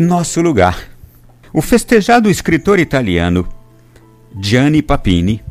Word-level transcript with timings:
Nosso 0.00 0.40
lugar. 0.40 0.88
O 1.52 1.60
festejado 1.60 2.30
escritor 2.30 2.78
italiano 2.78 3.46
Gianni 4.40 4.80
Papini 4.80 5.44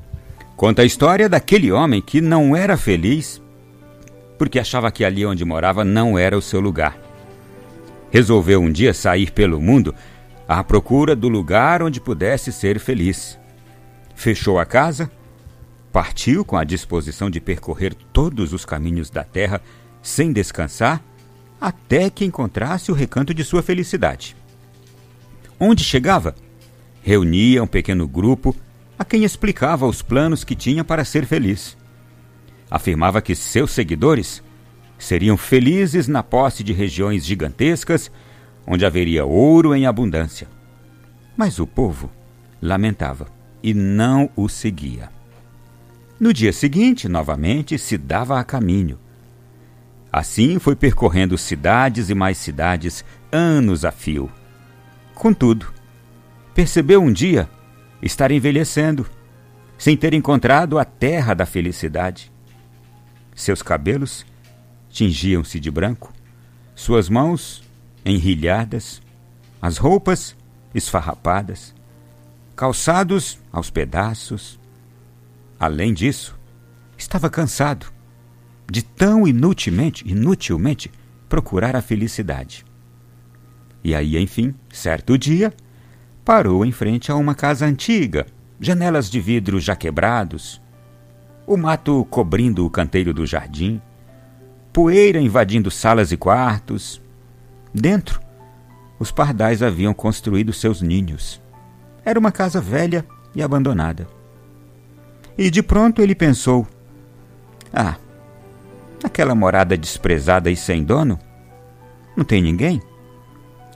conta 0.57 0.81
a 0.81 0.85
história 0.85 1.29
daquele 1.29 1.71
homem 1.71 2.01
que 2.01 2.19
não 2.19 2.55
era 2.55 2.75
feliz 2.75 3.39
porque 4.39 4.57
achava 4.57 4.91
que 4.91 5.05
ali 5.05 5.23
onde 5.23 5.45
morava 5.45 5.85
não 5.85 6.17
era 6.17 6.35
o 6.35 6.41
seu 6.41 6.59
lugar. 6.59 6.97
Resolveu 8.09 8.59
um 8.59 8.71
dia 8.71 8.91
sair 8.91 9.29
pelo 9.29 9.61
mundo 9.61 9.93
à 10.47 10.63
procura 10.63 11.15
do 11.15 11.29
lugar 11.29 11.83
onde 11.83 12.01
pudesse 12.01 12.51
ser 12.51 12.79
feliz. 12.79 13.37
Fechou 14.15 14.57
a 14.57 14.65
casa, 14.65 15.11
partiu 15.93 16.43
com 16.43 16.57
a 16.57 16.63
disposição 16.63 17.29
de 17.29 17.39
percorrer 17.39 17.93
todos 17.93 18.51
os 18.51 18.65
caminhos 18.65 19.11
da 19.11 19.23
terra 19.23 19.61
sem 20.01 20.33
descansar 20.33 21.03
até 21.61 22.09
que 22.09 22.25
encontrasse 22.25 22.91
o 22.91 22.95
recanto 22.95 23.31
de 23.31 23.43
sua 23.43 23.61
felicidade. 23.61 24.38
Onde 25.59 25.83
chegava, 25.83 26.35
reunia 27.01 27.61
um 27.61 27.67
pequeno 27.67 28.07
grupo 28.07 28.55
a 28.97 29.03
quem 29.03 29.23
explicava 29.23 29.85
os 29.85 30.01
planos 30.01 30.43
que 30.43 30.55
tinha 30.55 30.83
para 30.83 31.03
ser 31.03 31.25
feliz. 31.25 31.77
Afirmava 32.71 33.21
que 33.21 33.35
seus 33.35 33.71
seguidores 33.71 34.41
seriam 34.97 35.35
felizes 35.35 36.07
na 36.07 36.21
posse 36.21 36.63
de 36.63 36.73
regiões 36.73 37.25
gigantescas 37.25 38.11
onde 38.65 38.85
haveria 38.85 39.25
ouro 39.25 39.73
em 39.73 39.85
abundância. 39.85 40.47
Mas 41.35 41.59
o 41.59 41.65
povo 41.65 42.11
lamentava 42.61 43.27
e 43.63 43.73
não 43.73 44.29
o 44.35 44.47
seguia. 44.47 45.09
No 46.19 46.33
dia 46.33 46.53
seguinte, 46.53 47.07
novamente, 47.07 47.77
se 47.77 47.97
dava 47.97 48.39
a 48.39 48.43
caminho. 48.43 48.99
Assim 50.11 50.59
foi 50.59 50.75
percorrendo 50.75 51.37
cidades 51.37 52.09
e 52.09 52.15
mais 52.15 52.37
cidades, 52.37 53.05
anos 53.31 53.85
a 53.85 53.91
fio. 53.91 54.29
Contudo, 55.19 55.73
percebeu 56.55 57.03
um 57.03 57.11
dia 57.11 57.49
estar 58.01 58.31
envelhecendo, 58.31 59.05
sem 59.77 59.97
ter 59.97 60.13
encontrado 60.13 60.79
a 60.79 60.85
terra 60.85 61.33
da 61.33 61.45
felicidade. 61.45 62.31
Seus 63.35 63.61
cabelos 63.61 64.25
tingiam-se 64.89 65.59
de 65.59 65.69
branco, 65.69 66.13
suas 66.73 67.09
mãos 67.09 67.61
enrilhadas, 68.05 69.01
as 69.61 69.75
roupas 69.75 70.37
esfarrapadas, 70.73 71.75
calçados 72.55 73.41
aos 73.51 73.69
pedaços. 73.69 74.57
Além 75.59 75.93
disso, 75.93 76.39
estava 76.97 77.29
cansado 77.29 77.91
de 78.71 78.81
tão 78.81 79.27
inutilmente, 79.27 80.09
inutilmente 80.09 80.89
procurar 81.27 81.75
a 81.75 81.81
felicidade. 81.81 82.68
E 83.83 83.95
aí, 83.95 84.17
enfim, 84.17 84.53
certo 84.71 85.17
dia, 85.17 85.53
parou 86.25 86.65
em 86.65 86.71
frente 86.71 87.11
a 87.11 87.15
uma 87.15 87.33
casa 87.33 87.65
antiga, 87.65 88.25
janelas 88.59 89.09
de 89.09 89.19
vidro 89.19 89.59
já 89.59 89.75
quebrados, 89.75 90.61
o 91.47 91.57
mato 91.57 92.05
cobrindo 92.09 92.65
o 92.65 92.69
canteiro 92.69 93.13
do 93.13 93.25
jardim, 93.25 93.81
poeira 94.71 95.19
invadindo 95.19 95.71
salas 95.71 96.11
e 96.11 96.17
quartos. 96.17 97.01
Dentro, 97.73 98.21
os 98.99 99.11
pardais 99.11 99.63
haviam 99.63 99.93
construído 99.93 100.53
seus 100.53 100.81
ninhos. 100.81 101.41
Era 102.05 102.19
uma 102.19 102.31
casa 102.31 102.61
velha 102.61 103.05
e 103.33 103.41
abandonada. 103.41 104.07
E 105.37 105.49
de 105.49 105.63
pronto 105.63 106.01
ele 106.01 106.13
pensou: 106.13 106.67
Ah, 107.73 107.95
aquela 109.03 109.33
morada 109.33 109.77
desprezada 109.77 110.51
e 110.51 110.55
sem 110.55 110.83
dono? 110.83 111.17
Não 112.15 112.23
tem 112.23 112.41
ninguém? 112.41 112.81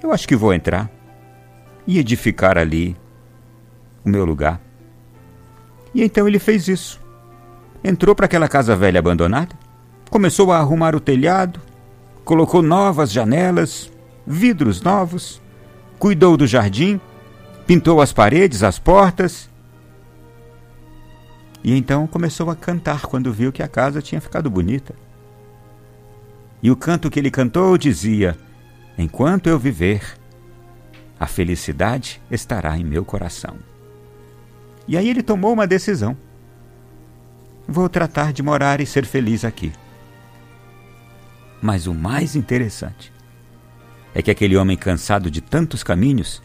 Eu 0.03 0.11
acho 0.11 0.27
que 0.27 0.35
vou 0.35 0.53
entrar 0.53 0.91
e 1.87 1.97
edificar 1.97 2.57
ali 2.57 2.93
o 4.03 4.09
meu 4.09 4.25
lugar. 4.25 4.59
E 5.95 6.03
então 6.03 6.27
ele 6.27 6.39
fez 6.39 6.67
isso. 6.67 6.99
Entrou 7.81 8.13
para 8.13 8.25
aquela 8.25 8.49
casa 8.49 8.75
velha 8.75 8.99
abandonada, 8.99 9.55
começou 10.09 10.52
a 10.52 10.58
arrumar 10.58 10.93
o 10.93 10.99
telhado, 10.99 11.61
colocou 12.25 12.61
novas 12.61 13.13
janelas, 13.13 13.89
vidros 14.27 14.81
novos, 14.81 15.42
cuidou 15.97 16.36
do 16.36 16.45
jardim, 16.45 16.99
pintou 17.65 18.02
as 18.02 18.11
paredes, 18.11 18.61
as 18.61 18.77
portas. 18.77 19.49
E 21.63 21.77
então 21.77 22.05
começou 22.08 22.49
a 22.49 22.55
cantar 22.58 23.03
quando 23.03 23.31
viu 23.31 23.53
que 23.53 23.63
a 23.63 23.69
casa 23.69 24.02
tinha 24.02 24.19
ficado 24.19 24.49
bonita. 24.49 24.93
E 26.61 26.69
o 26.69 26.75
canto 26.75 27.09
que 27.09 27.19
ele 27.19 27.31
cantou 27.31 27.77
dizia: 27.77 28.37
Enquanto 28.98 29.48
eu 29.48 29.58
viver, 29.58 30.02
a 31.20 31.26
felicidade 31.26 32.21
estará 32.30 32.77
em 32.77 32.83
meu 32.83 33.04
coração. 33.04 33.58
E 34.87 34.98
aí 34.98 35.09
ele 35.09 35.23
tomou 35.23 35.54
uma 35.54 35.65
decisão. 35.65 36.17
Vou 37.67 37.87
tratar 37.87 38.33
de 38.33 38.43
morar 38.43 38.81
e 38.81 38.86
ser 38.86 39.05
feliz 39.05 39.45
aqui. 39.45 39.71
Mas 41.61 41.87
o 41.87 41.93
mais 41.93 42.36
interessante 42.36 43.11
é 44.14 44.21
que 44.21 44.30
aquele 44.30 44.58
homem 44.58 44.77
cansado 44.77 45.31
de 45.31 45.42
tantos 45.42 45.81
caminhos 45.81 46.42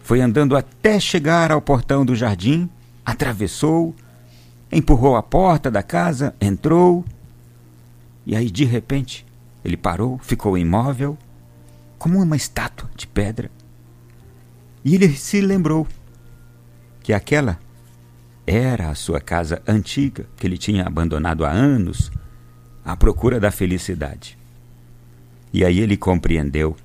foi 0.00 0.20
andando 0.20 0.56
até 0.56 0.98
chegar 0.98 1.52
ao 1.52 1.62
portão 1.62 2.04
do 2.04 2.16
jardim, 2.16 2.68
atravessou, 3.04 3.94
empurrou 4.72 5.16
a 5.16 5.22
porta 5.22 5.70
da 5.70 5.82
casa, 5.82 6.34
entrou, 6.40 7.04
e 8.26 8.34
aí 8.34 8.50
de 8.50 8.64
repente 8.64 9.24
ele 9.64 9.76
parou, 9.76 10.18
ficou 10.18 10.58
imóvel, 10.58 11.16
como 11.98 12.20
uma 12.20 12.36
estátua 12.36 12.90
de 12.94 13.06
pedra. 13.06 13.50
E 14.84 14.94
ele 14.94 15.08
se 15.16 15.40
lembrou 15.40 15.88
que 17.02 17.12
aquela 17.12 17.58
era 18.46 18.90
a 18.90 18.94
sua 18.94 19.20
casa 19.20 19.62
antiga, 19.66 20.26
que 20.36 20.46
ele 20.46 20.58
tinha 20.58 20.84
abandonado 20.84 21.44
há 21.46 21.50
anos, 21.50 22.12
à 22.84 22.94
procura 22.94 23.40
da 23.40 23.50
felicidade. 23.50 24.36
E 25.52 25.64
aí 25.64 25.80
ele 25.80 25.96
compreendeu 25.96 26.76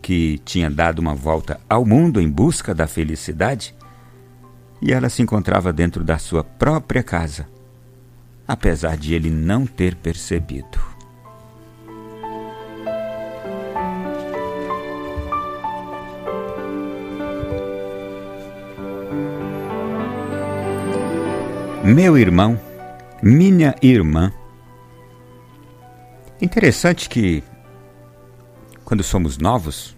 que 0.00 0.38
tinha 0.44 0.70
dado 0.70 0.98
uma 0.98 1.14
volta 1.14 1.60
ao 1.68 1.84
mundo 1.84 2.20
em 2.20 2.28
busca 2.28 2.74
da 2.74 2.86
felicidade 2.86 3.74
e 4.80 4.92
ela 4.92 5.08
se 5.08 5.22
encontrava 5.22 5.72
dentro 5.72 6.02
da 6.04 6.18
sua 6.18 6.42
própria 6.42 7.02
casa, 7.02 7.48
apesar 8.46 8.96
de 8.96 9.14
ele 9.14 9.30
não 9.30 9.64
ter 9.64 9.94
percebido. 9.94 10.91
Meu 21.92 22.16
irmão, 22.16 22.58
minha 23.22 23.76
irmã. 23.82 24.32
Interessante 26.40 27.06
que 27.06 27.44
quando 28.82 29.02
somos 29.02 29.36
novos, 29.36 29.94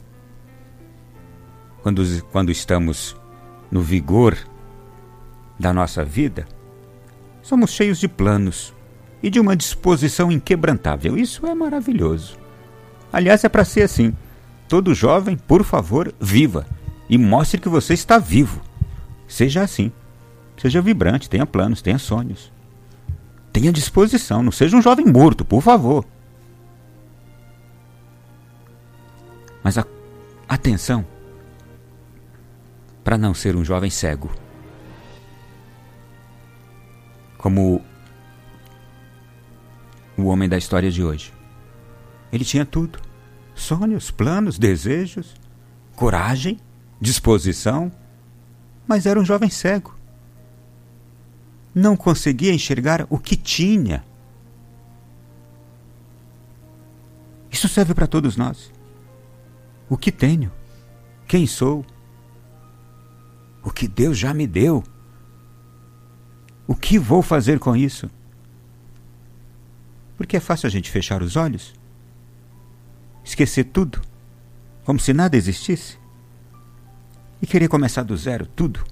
quando, 1.84 2.02
quando 2.32 2.50
estamos 2.50 3.14
no 3.70 3.80
vigor 3.80 4.36
da 5.56 5.72
nossa 5.72 6.04
vida, 6.04 6.48
somos 7.40 7.70
cheios 7.70 8.00
de 8.00 8.08
planos 8.08 8.74
e 9.22 9.30
de 9.30 9.38
uma 9.38 9.54
disposição 9.54 10.32
inquebrantável. 10.32 11.16
Isso 11.16 11.46
é 11.46 11.54
maravilhoso. 11.54 12.36
Aliás, 13.12 13.44
é 13.44 13.48
para 13.48 13.64
ser 13.64 13.82
assim. 13.82 14.12
Todo 14.68 14.96
jovem, 14.96 15.36
por 15.36 15.62
favor, 15.62 16.12
viva 16.20 16.66
e 17.08 17.16
mostre 17.16 17.60
que 17.60 17.68
você 17.68 17.94
está 17.94 18.18
vivo. 18.18 18.60
Seja 19.28 19.62
assim. 19.62 19.92
Seja 20.56 20.80
vibrante, 20.80 21.28
tenha 21.28 21.46
planos, 21.46 21.82
tenha 21.82 21.98
sonhos. 21.98 22.52
Tenha 23.52 23.72
disposição, 23.72 24.42
não 24.42 24.52
seja 24.52 24.76
um 24.76 24.82
jovem 24.82 25.06
morto, 25.06 25.44
por 25.44 25.60
favor. 25.62 26.04
Mas 29.62 29.78
a, 29.78 29.86
atenção 30.48 31.06
para 33.02 33.18
não 33.18 33.34
ser 33.34 33.54
um 33.54 33.64
jovem 33.64 33.90
cego. 33.90 34.30
Como 37.36 37.84
o 40.16 40.24
homem 40.24 40.48
da 40.48 40.56
história 40.56 40.90
de 40.90 41.04
hoje. 41.04 41.32
Ele 42.32 42.44
tinha 42.44 42.64
tudo: 42.64 42.98
sonhos, 43.54 44.10
planos, 44.10 44.58
desejos, 44.58 45.34
coragem, 45.94 46.58
disposição, 47.00 47.92
mas 48.86 49.06
era 49.06 49.20
um 49.20 49.24
jovem 49.24 49.50
cego 49.50 49.94
não 51.74 51.96
conseguia 51.96 52.52
enxergar 52.52 53.06
o 53.10 53.18
que 53.18 53.36
tinha. 53.36 54.04
Isso 57.50 57.68
serve 57.68 57.94
para 57.94 58.06
todos 58.06 58.36
nós. 58.36 58.72
O 59.88 59.96
que 59.96 60.12
tenho? 60.12 60.52
Quem 61.26 61.46
sou? 61.46 61.84
O 63.62 63.70
que 63.70 63.88
Deus 63.88 64.18
já 64.18 64.32
me 64.32 64.46
deu? 64.46 64.84
O 66.66 66.74
que 66.74 66.98
vou 66.98 67.22
fazer 67.22 67.58
com 67.58 67.74
isso? 67.74 68.10
Porque 70.16 70.36
é 70.36 70.40
fácil 70.40 70.66
a 70.66 70.70
gente 70.70 70.90
fechar 70.90 71.22
os 71.22 71.36
olhos, 71.36 71.74
esquecer 73.24 73.64
tudo 73.64 74.00
como 74.84 75.00
se 75.00 75.12
nada 75.12 75.36
existisse, 75.36 75.98
e 77.40 77.46
querer 77.46 77.68
começar 77.68 78.02
do 78.02 78.16
zero 78.16 78.46
tudo. 78.46 78.84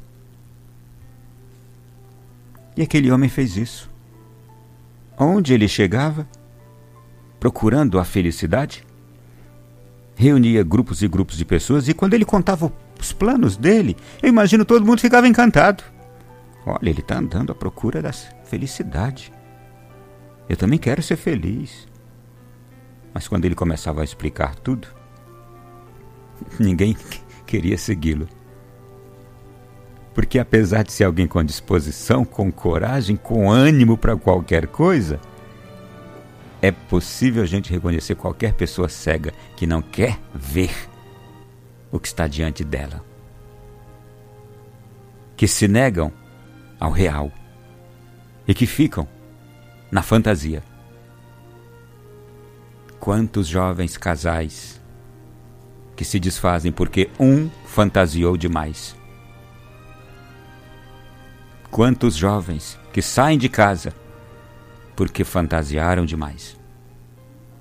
E 2.77 2.83
aquele 2.83 3.11
homem 3.11 3.29
fez 3.29 3.57
isso. 3.57 3.91
Onde 5.19 5.53
ele 5.53 5.69
chegava, 5.69 6.27
procurando 7.39 7.99
a 7.99 8.05
felicidade, 8.05 8.85
reunia 10.15 10.63
grupos 10.63 11.03
e 11.03 11.09
grupos 11.09 11.37
de 11.37 11.45
pessoas 11.45 11.89
e 11.89 11.95
quando 11.95 12.15
ele 12.15 12.25
contava 12.25 12.73
os 12.99 13.13
planos 13.13 13.57
dele, 13.57 13.97
eu 14.23 14.29
imagino 14.29 14.65
todo 14.65 14.87
mundo 14.87 15.01
ficava 15.01 15.29
encantado. 15.29 15.83
Olha, 16.65 16.89
ele 16.89 17.01
está 17.01 17.19
andando 17.19 17.51
à 17.51 17.55
procura 17.55 18.01
da 18.01 18.13
felicidade. 18.13 19.33
Eu 20.49 20.57
também 20.57 20.79
quero 20.79 21.03
ser 21.03 21.17
feliz. 21.17 21.89
Mas 23.13 23.29
quando 23.29 23.45
ele 23.45 23.55
começava 23.55 24.01
a 24.01 24.05
explicar 24.05 24.55
tudo, 24.55 24.89
ninguém 26.59 26.97
queria 27.45 27.77
segui-lo. 27.77 28.29
Porque 30.15 30.39
apesar 30.39 30.85
de 30.85 30.93
ser 30.93 31.05
alguém 31.05 31.27
com 31.27 31.43
disposição, 31.43 32.25
com 32.25 32.53
coragem, 32.53 33.17
com 33.17 33.51
ânimo 33.51 33.97
para 33.97 34.17
qualquer 34.17 34.67
coisa, 34.67 35.19
é 36.61 36.71
possível 36.71 37.43
a 37.43 37.47
gente 37.47 37.73
reconhecer 37.73 38.15
qualquer 38.15 38.55
pessoa 38.55 38.89
cega 38.89 39.33
que 39.57 39.67
não 39.67 39.83
quer 39.83 40.19
ver 40.35 40.71
o 41.91 41.99
que 41.99 42.07
está 42.07 42.29
diante 42.29 42.63
dela. 42.63 43.05
Que 45.37 45.49
se 45.49 45.67
negam 45.67 46.13
ao 46.79 46.91
real 46.91 47.33
e 48.47 48.55
que 48.55 48.67
ficam 48.67 49.09
na 49.91 50.03
fantasia. 50.03 50.63
Quantos 53.01 53.49
jovens 53.49 53.97
casais 53.97 54.81
que 55.97 56.05
se 56.05 56.21
desfazem 56.21 56.71
porque 56.71 57.11
um 57.19 57.51
fantasiou 57.67 58.37
demais. 58.37 58.97
Quantos 61.73 62.17
jovens 62.17 62.79
que 62.93 63.01
saem 63.01 63.39
de 63.39 63.49
casa 63.49 63.95
porque 64.95 65.25
fantasiaram 65.25 66.05
demais. 66.05 66.61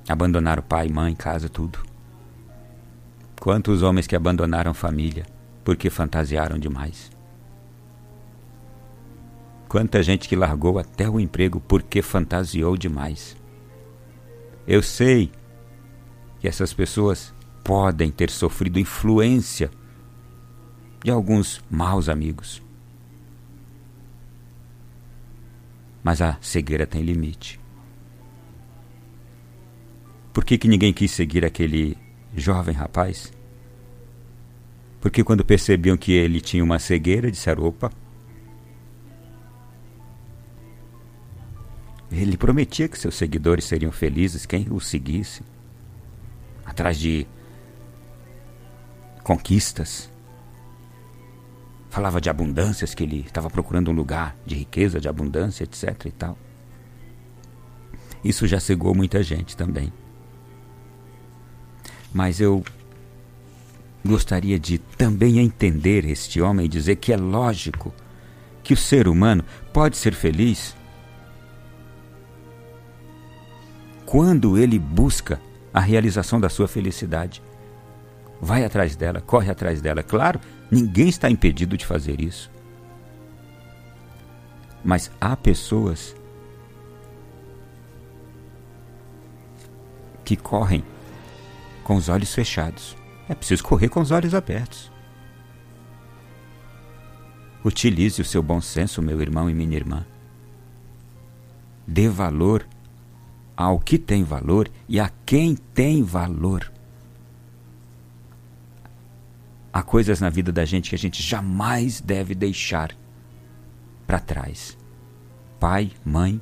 Abandonaram 0.06 0.62
pai, 0.62 0.90
mãe, 0.90 1.16
casa, 1.16 1.48
tudo. 1.48 1.80
Quantos 3.40 3.82
homens 3.82 4.08
que 4.08 4.16
abandonaram 4.16 4.74
família 4.74 5.26
porque 5.64 5.90
fantasiaram 5.90 6.60
demais. 6.60 7.10
Quanta 9.70 10.04
gente 10.04 10.28
que 10.28 10.36
largou 10.36 10.78
até 10.78 11.10
o 11.10 11.18
emprego 11.18 11.62
porque 11.62 12.02
fantasiou 12.02 12.76
demais. 12.76 13.38
Eu 14.68 14.84
sei 14.84 15.32
que 16.42 16.50
essas 16.50 16.74
pessoas 16.74 17.34
podem 17.64 18.12
ter 18.12 18.30
sofrido 18.30 18.78
influência 18.78 19.72
de 21.02 21.10
alguns 21.10 21.64
maus 21.72 22.10
amigos. 22.10 22.62
Mas 26.04 26.22
a 26.22 26.38
cegueira 26.42 26.88
tem 26.88 27.02
limite. 27.02 27.60
Por 30.34 30.46
que, 30.46 30.58
que 30.58 30.68
ninguém 30.68 30.94
quis 30.94 31.12
seguir 31.12 31.46
aquele 31.46 31.98
jovem 32.36 32.74
rapaz? 32.74 33.32
Porque 35.02 35.24
quando 35.24 35.44
percebiam 35.44 35.98
que 35.98 36.12
ele 36.12 36.40
tinha 36.40 36.64
uma 36.64 36.80
cegueira, 36.80 37.32
disseram: 37.32 37.66
opa. 37.66 37.92
Ele 42.12 42.38
prometia 42.38 42.90
que 42.90 43.00
seus 43.00 43.16
seguidores 43.16 43.66
seriam 43.66 43.92
felizes 43.92 44.46
quem 44.46 44.68
o 44.70 44.80
seguisse, 44.80 45.44
atrás 46.66 47.00
de 47.00 47.26
conquistas. 49.24 50.11
Falava 51.92 52.22
de 52.22 52.30
abundâncias, 52.30 52.96
que 52.96 53.04
ele 53.04 53.20
estava 53.20 53.50
procurando 53.50 53.92
um 53.92 53.94
lugar 53.94 54.34
de 54.46 54.56
riqueza, 54.56 54.98
de 54.98 55.10
abundância, 55.10 55.66
etc. 55.66 56.06
e 56.06 56.12
tal. 56.12 56.38
Isso 58.24 58.48
já 58.48 58.62
cegou 58.62 58.96
muita 58.96 59.22
gente 59.22 59.58
também. 59.58 59.92
Mas 62.14 62.40
eu 62.40 62.64
gostaria 64.06 64.58
de 64.58 64.78
também 64.78 65.38
entender 65.40 66.06
este 66.06 66.42
homem 66.42 66.66
e 66.66 66.70
dizer 66.70 66.96
que 66.96 67.12
é 67.12 67.18
lógico 67.18 67.94
que 68.64 68.74
o 68.74 68.78
ser 68.78 69.10
humano 69.10 69.44
pode 69.74 69.98
ser 69.98 70.14
feliz 70.14 70.74
quando 74.06 74.58
ele 74.58 74.80
busca 74.80 75.42
a 75.74 75.82
realização 75.82 76.40
da 76.40 76.48
sua 76.48 76.70
felicidade. 76.70 77.44
Vai 78.40 78.64
atrás 78.64 78.96
dela, 78.96 79.20
corre 79.20 79.52
atrás 79.52 79.82
dela. 79.82 80.02
Claro, 80.02 80.40
Ninguém 80.72 81.10
está 81.10 81.30
impedido 81.30 81.78
de 81.78 81.86
fazer 81.86 82.22
isso. 82.22 82.50
Mas 84.84 85.12
há 85.20 85.36
pessoas 85.36 86.16
que 90.24 90.38
correm 90.38 90.82
com 91.84 91.96
os 91.98 92.08
olhos 92.08 92.34
fechados. 92.34 92.96
É 93.28 93.36
preciso 93.36 93.64
correr 93.64 93.90
com 93.90 94.00
os 94.00 94.12
olhos 94.12 94.34
abertos. 94.34 94.90
Utilize 97.64 98.22
o 98.22 98.26
seu 98.26 98.42
bom 98.42 98.62
senso, 98.62 99.02
meu 99.02 99.22
irmão 99.22 99.50
e 99.50 99.54
minha 99.54 99.76
irmã. 99.76 100.06
Dê 101.86 102.08
valor 102.08 102.66
ao 103.58 103.78
que 103.78 104.00
tem 104.00 104.24
valor 104.24 104.70
e 104.88 105.00
a 105.00 105.12
quem 105.26 105.56
tem 105.56 106.02
valor. 106.02 106.72
Há 109.74 109.82
coisas 109.82 110.20
na 110.20 110.30
vida 110.30 110.52
da 110.52 110.66
gente 110.66 110.90
que 110.90 110.96
a 110.96 111.00
gente 111.00 111.24
jamais 111.24 112.02
deve 112.02 112.36
deixar 112.36 112.94
para 114.06 114.20
trás. 114.20 114.78
Pai, 115.60 115.92
mãe, 116.04 116.42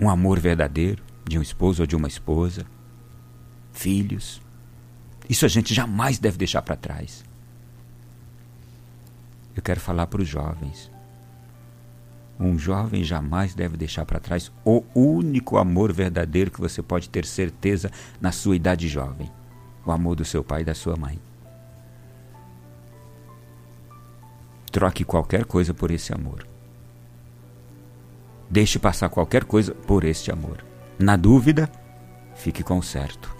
um 0.00 0.10
amor 0.10 0.40
verdadeiro 0.40 1.04
de 1.24 1.38
um 1.38 1.42
esposo 1.42 1.84
ou 1.84 1.86
de 1.86 1.94
uma 1.94 2.08
esposa, 2.08 2.66
filhos. 3.72 4.42
Isso 5.28 5.44
a 5.44 5.48
gente 5.48 5.72
jamais 5.72 6.18
deve 6.18 6.36
deixar 6.36 6.62
para 6.62 6.74
trás. 6.74 7.24
Eu 9.54 9.62
quero 9.62 9.78
falar 9.78 10.08
para 10.08 10.22
os 10.22 10.28
jovens. 10.28 10.90
Um 12.38 12.58
jovem 12.58 13.04
jamais 13.04 13.54
deve 13.54 13.76
deixar 13.76 14.04
para 14.04 14.18
trás 14.18 14.50
o 14.64 14.82
único 14.92 15.56
amor 15.56 15.92
verdadeiro 15.92 16.50
que 16.50 16.60
você 16.60 16.82
pode 16.82 17.08
ter 17.08 17.24
certeza 17.24 17.92
na 18.20 18.32
sua 18.32 18.56
idade 18.56 18.88
jovem 18.88 19.30
o 19.84 19.90
amor 19.90 20.16
do 20.16 20.24
seu 20.24 20.44
pai 20.44 20.62
e 20.62 20.64
da 20.64 20.74
sua 20.74 20.96
mãe. 20.96 21.18
Troque 24.70 25.04
qualquer 25.04 25.44
coisa 25.44 25.74
por 25.74 25.90
esse 25.90 26.12
amor. 26.12 26.46
Deixe 28.48 28.78
passar 28.78 29.08
qualquer 29.08 29.44
coisa 29.44 29.74
por 29.74 30.04
este 30.04 30.30
amor. 30.30 30.64
Na 30.98 31.16
dúvida, 31.16 31.70
fique 32.34 32.62
com 32.62 32.78
o 32.78 32.82
certo. 32.82 33.34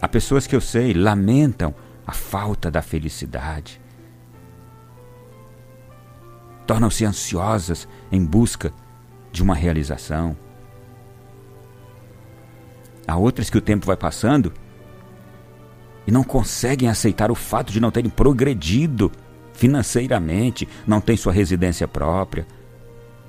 Há 0.00 0.08
pessoas 0.08 0.46
que 0.46 0.56
eu 0.56 0.60
sei 0.60 0.92
lamentam 0.92 1.74
a 2.06 2.12
falta 2.12 2.70
da 2.70 2.82
felicidade. 2.82 3.80
Tornam-se 6.66 7.04
ansiosas 7.04 7.88
em 8.10 8.24
busca 8.24 8.72
de 9.30 9.42
uma 9.42 9.54
realização, 9.54 10.36
Há 13.06 13.16
outras 13.16 13.50
que 13.50 13.58
o 13.58 13.60
tempo 13.60 13.86
vai 13.86 13.96
passando 13.96 14.52
e 16.06 16.10
não 16.10 16.24
conseguem 16.24 16.88
aceitar 16.88 17.30
o 17.30 17.34
fato 17.34 17.72
de 17.72 17.80
não 17.80 17.90
terem 17.90 18.10
progredido 18.10 19.10
financeiramente, 19.52 20.68
não 20.86 21.00
têm 21.00 21.16
sua 21.16 21.32
residência 21.32 21.86
própria, 21.86 22.46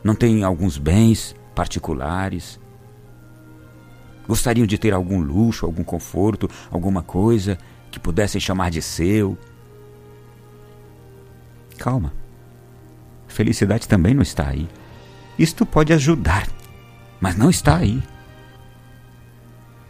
não 0.04 0.16
têm 0.16 0.44
alguns 0.44 0.78
bens 0.78 1.36
particulares. 1.54 2.60
Gostariam 4.28 4.66
de 4.66 4.78
ter 4.78 4.94
algum 4.94 5.20
luxo, 5.22 5.66
algum 5.66 5.84
conforto, 5.84 6.50
alguma 6.72 7.04
coisa 7.04 7.58
que 7.92 8.00
pudessem 8.00 8.40
chamar 8.40 8.72
de 8.72 8.82
seu. 8.82 9.38
Calma. 11.78 12.14
Felicidade 13.28 13.88
também 13.88 14.14
não 14.14 14.22
está 14.22 14.48
aí. 14.48 14.68
Isto 15.38 15.66
pode 15.66 15.92
ajudar, 15.92 16.48
mas 17.20 17.36
não 17.36 17.50
está 17.50 17.78
aí. 17.78 18.02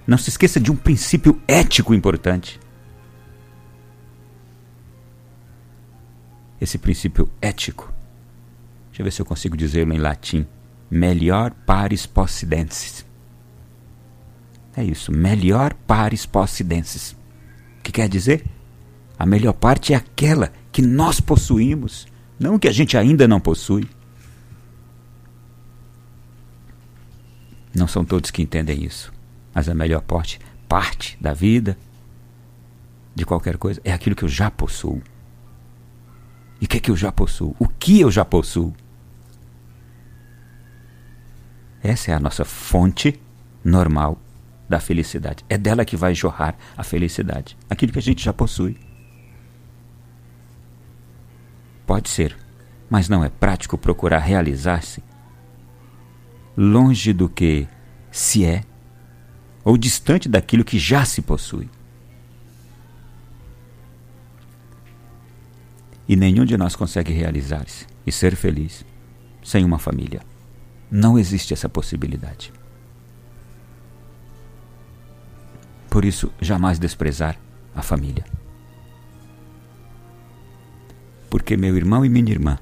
Não 0.06 0.18
se 0.18 0.30
esqueça 0.30 0.60
de 0.60 0.72
um 0.72 0.76
princípio 0.76 1.42
ético 1.48 1.94
importante. 1.94 2.60
Esse 6.60 6.78
princípio 6.78 7.30
ético, 7.42 7.92
deixa 8.90 9.02
eu 9.02 9.06
ver 9.06 9.12
se 9.12 9.22
eu 9.22 9.26
consigo 9.26 9.58
dizê-lo 9.58 9.94
em 9.94 9.98
latim. 9.98 10.46
Melhor 10.90 11.52
pares 11.52 12.06
possidensis. 12.06 13.06
É 14.76 14.84
isso, 14.84 15.12
melhor 15.12 15.74
pares 15.74 16.26
possidensis. 16.26 17.12
O 17.80 17.84
que 17.84 17.92
quer 17.92 18.10
dizer? 18.10 18.44
A 19.18 19.26
melhor 19.26 19.54
parte 19.54 19.94
é 19.94 19.96
aquela 19.96 20.52
que 20.72 20.82
nós 20.82 21.20
possuímos, 21.20 22.08
não 22.40 22.60
que 22.60 22.68
a 22.68 22.72
gente 22.72 22.98
ainda 22.98 23.28
não 23.28 23.40
possui. 23.40 23.88
Não 27.74 27.88
são 27.88 28.04
todos 28.04 28.32
que 28.32 28.42
entendem 28.42 28.84
isso 28.84 29.13
mas 29.54 29.70
a 29.70 29.74
melhor 29.74 30.02
parte, 30.02 30.40
parte 30.68 31.18
da 31.22 31.34
vida, 31.34 31.78
de 33.16 33.26
qualquer 33.26 33.58
coisa, 33.58 33.80
é 33.84 33.94
aquilo 33.94 34.16
que 34.16 34.24
eu 34.24 34.30
já 34.30 34.50
possuo. 34.50 35.02
E 36.60 36.66
o 36.66 36.68
que, 36.68 36.78
é 36.78 36.80
que 36.80 36.90
eu 36.90 36.96
já 36.96 37.12
possuo? 37.12 37.56
O 37.60 37.68
que 37.68 38.00
eu 38.00 38.10
já 38.10 38.24
possuo? 38.24 38.74
Essa 41.84 42.12
é 42.12 42.14
a 42.14 42.20
nossa 42.20 42.46
fonte 42.46 43.20
normal 43.64 44.18
da 44.68 44.80
felicidade. 44.80 45.44
É 45.50 45.58
dela 45.58 45.84
que 45.84 45.98
vai 45.98 46.16
jorrar 46.16 46.56
a 46.78 46.84
felicidade. 46.84 47.58
Aquilo 47.70 47.92
que 47.92 48.00
a 48.00 48.02
gente 48.02 48.24
já 48.24 48.32
possui. 48.32 48.78
Pode 51.86 52.10
ser, 52.10 52.36
mas 52.90 53.10
não 53.10 53.24
é 53.24 53.30
prático 53.30 53.78
procurar 53.78 54.20
realizar-se 54.20 55.04
longe 56.56 57.12
do 57.12 57.28
que 57.28 57.68
se 58.10 58.46
é 58.46 58.64
ou 59.64 59.78
distante 59.78 60.28
daquilo 60.28 60.64
que 60.64 60.78
já 60.78 61.06
se 61.06 61.22
possui. 61.22 61.70
E 66.08 66.16
nenhum 66.16 66.46
de 66.46 66.58
nós 66.58 66.76
consegue 66.76 67.14
realizar-se 67.14 67.88
e 68.06 68.12
ser 68.12 68.36
feliz 68.36 68.86
sem 69.44 69.64
uma 69.64 69.80
família. 69.80 70.22
Não 70.92 71.18
existe 71.18 71.54
essa 71.54 71.70
possibilidade. 71.70 72.52
Por 75.90 76.04
isso, 76.04 76.32
jamais 76.42 76.78
desprezar 76.78 77.38
a 77.76 77.82
família. 77.82 78.26
Porque 81.30 81.56
meu 81.56 81.76
irmão 81.78 82.06
e 82.06 82.10
minha 82.10 82.32
irmã, 82.32 82.60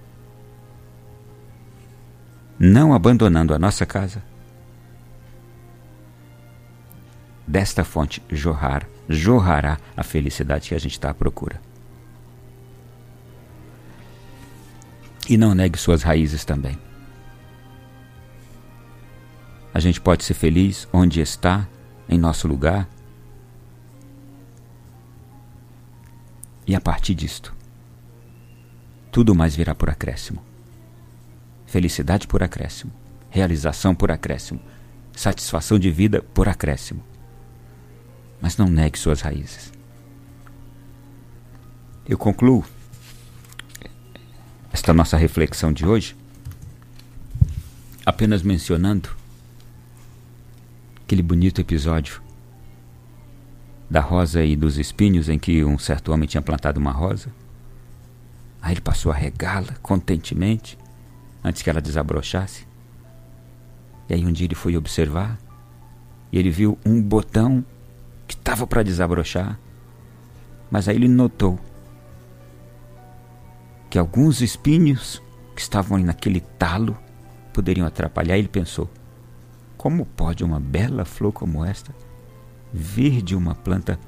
não 2.60 2.94
abandonando 2.94 3.54
a 3.54 3.60
nossa 3.60 3.86
casa, 3.86 4.24
desta 7.52 7.84
fonte 7.84 8.24
jorrar, 8.30 8.88
jorrará 9.10 9.78
a 9.96 10.04
felicidade 10.04 10.70
que 10.70 10.76
a 10.76 10.80
gente 10.80 10.94
está 10.94 11.10
à 11.10 11.14
procura. 11.14 11.62
E 15.28 15.38
não 15.38 15.54
negue 15.54 15.78
suas 15.78 16.02
raízes 16.02 16.46
também. 16.46 16.80
A 19.74 19.80
gente 19.82 20.00
pode 20.00 20.24
ser 20.24 20.34
feliz 20.34 20.88
onde 20.94 21.20
está, 21.20 21.68
em 22.08 22.18
nosso 22.18 22.48
lugar. 22.48 22.88
E 26.66 26.74
a 26.74 26.80
partir 26.80 27.16
disto, 27.16 27.54
tudo 29.12 29.36
mais 29.36 29.56
virá 29.56 29.76
por 29.76 29.90
acréscimo. 29.90 30.42
Felicidade 31.66 32.28
por 32.28 32.44
acréscimo, 32.44 32.92
realização 33.30 33.94
por 33.94 34.10
acréscimo, 34.10 34.62
satisfação 35.14 35.78
de 35.78 35.92
vida 35.92 36.22
por 36.22 36.48
acréscimo. 36.48 37.11
Mas 38.42 38.58
não 38.58 38.68
negue 38.68 38.98
suas 38.98 39.22
raízes. 39.22 39.72
Eu 42.08 42.18
concluo 42.18 42.66
esta 44.74 44.94
nossa 44.94 45.16
reflexão 45.16 45.72
de 45.72 45.86
hoje 45.86 46.16
apenas 48.06 48.42
mencionando 48.42 49.10
aquele 51.04 51.22
bonito 51.22 51.62
episódio 51.62 52.22
da 53.90 54.00
rosa 54.00 54.44
e 54.44 54.56
dos 54.56 54.78
espinhos 54.78 55.30
em 55.30 55.38
que 55.38 55.64
um 55.64 55.78
certo 55.78 56.12
homem 56.12 56.28
tinha 56.28 56.42
plantado 56.42 56.80
uma 56.80 56.92
rosa. 56.92 57.30
Aí 58.62 58.74
ele 58.74 58.82
passou 58.82 59.12
a 59.12 59.16
regá-la 59.16 59.76
contentemente 59.82 60.78
antes 61.44 61.62
que 61.62 61.70
ela 61.70 61.82
desabrochasse. 61.82 62.66
E 64.10 64.14
aí 64.14 64.26
um 64.26 64.32
dia 64.32 64.48
ele 64.48 64.56
foi 64.56 64.78
observar 64.78 65.38
e 66.32 66.38
ele 66.38 66.50
viu 66.50 66.80
um 66.86 67.02
botão 67.02 67.66
que 68.32 68.38
estava 68.38 68.66
para 68.66 68.82
desabrochar. 68.82 69.60
Mas 70.70 70.88
aí 70.88 70.96
ele 70.96 71.10
notou 71.10 71.60
que 73.90 74.00
alguns 74.00 74.40
espinhos 74.40 75.22
que 75.54 75.62
estavam 75.62 75.98
naquele 75.98 76.40
talo 76.40 76.98
poderiam 77.54 77.86
atrapalhar. 77.86 78.38
Ele 78.38 78.48
pensou: 78.48 78.90
como 79.76 80.06
pode 80.06 80.46
uma 80.46 80.62
bela 80.62 81.04
flor 81.04 81.34
como 81.34 81.66
esta 81.66 81.94
vir 82.72 83.22
de 83.22 83.36
uma 83.36 83.54
planta 83.54 84.00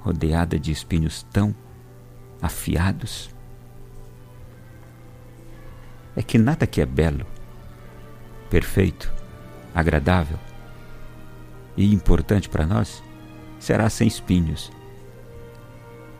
rodeada 0.00 0.58
de 0.58 0.72
espinhos 0.72 1.24
tão 1.32 1.54
afiados? 2.42 3.30
É 6.16 6.22
que 6.22 6.36
nada 6.36 6.66
que 6.66 6.80
é 6.80 6.86
belo, 6.86 7.24
perfeito, 8.50 9.12
agradável 9.72 10.36
e 11.76 11.94
importante 11.94 12.48
para 12.48 12.66
nós 12.66 13.04
será 13.68 13.90
sem 13.90 14.08
espinhos 14.08 14.72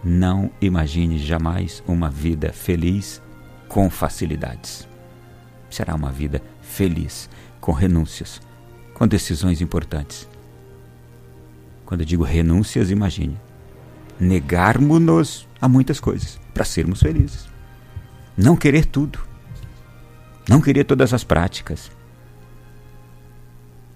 não 0.05 0.50
imagine 0.61 1.19
jamais 1.19 1.83
uma 1.88 2.11
vida 2.11 2.52
feliz 2.52 3.23
com 3.67 3.88
facilidades. 3.88 4.87
Será 5.71 5.95
uma 5.95 6.12
vida 6.12 6.43
feliz, 6.61 7.31
com 7.59 7.73
renúncias, 7.73 8.38
com 8.93 9.09
decisões 9.09 9.62
importantes. 9.62 10.28
Quando 11.87 12.02
eu 12.02 12.07
digo 12.07 12.23
renúncias, 12.23 12.90
imagine 12.90 13.40
negarmos-nos 14.21 15.49
a 15.59 15.67
muitas 15.67 15.99
coisas 15.99 16.38
para 16.52 16.67
sermos 16.67 17.00
felizes. 17.00 17.49
Não 18.37 18.59
querer 18.59 18.85
tudo. 18.85 19.21
Não 20.47 20.61
querer 20.61 20.85
todas 20.85 21.14
as 21.14 21.25
práticas. 21.25 21.90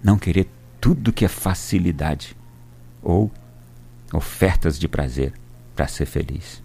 Não 0.02 0.18
querer 0.18 0.49
tudo 0.80 1.12
que 1.12 1.26
é 1.26 1.28
facilidade 1.28 2.35
ou 3.02 3.30
ofertas 4.12 4.78
de 4.78 4.88
prazer 4.88 5.33
para 5.75 5.88
ser 5.88 6.07
feliz. 6.07 6.62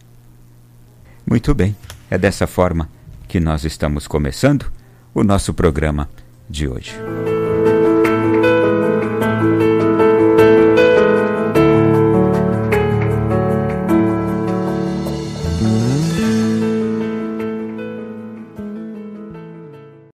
Muito 1.26 1.54
bem, 1.54 1.76
é 2.10 2.18
dessa 2.18 2.48
forma 2.48 2.90
que 3.28 3.40
nós 3.40 3.64
estamos 3.66 4.08
começando 4.08 4.72
o 5.14 5.24
nosso 5.24 5.54
programa 5.54 6.10
de 6.50 6.68
hoje. 6.68 6.96